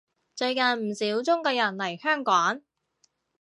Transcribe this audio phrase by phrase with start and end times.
[0.35, 2.63] 最近唔少中國人嚟香港